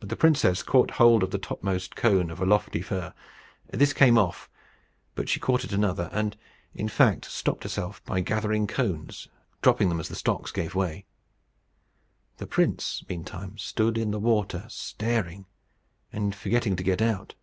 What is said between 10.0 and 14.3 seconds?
as the stocks gave way. The prince, meantime, stood in the